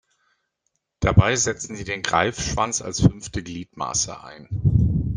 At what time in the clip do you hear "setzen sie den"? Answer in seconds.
1.35-2.01